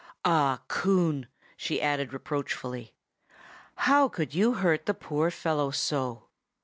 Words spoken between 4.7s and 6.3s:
the poor fellow so?